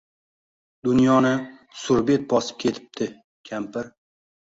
[0.87, 1.35] —Dunyoni...
[1.83, 3.13] surbet bosib ketibdi,
[3.53, 3.97] kampir.